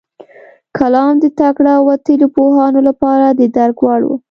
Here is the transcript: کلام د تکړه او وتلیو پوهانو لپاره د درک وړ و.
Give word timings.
کلام 0.77 1.13
د 1.23 1.25
تکړه 1.39 1.71
او 1.77 1.83
وتلیو 1.91 2.33
پوهانو 2.37 2.79
لپاره 2.89 3.25
د 3.39 3.41
درک 3.55 3.77
وړ 3.85 4.01
و. 4.07 4.11